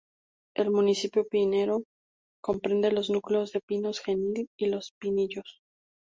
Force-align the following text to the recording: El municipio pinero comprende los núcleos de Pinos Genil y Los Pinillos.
El 0.55 0.71
municipio 0.71 1.27
pinero 1.29 1.83
comprende 2.41 2.91
los 2.91 3.11
núcleos 3.11 3.51
de 3.51 3.61
Pinos 3.61 3.99
Genil 3.99 4.49
y 4.57 4.65
Los 4.65 4.93
Pinillos. 4.99 5.61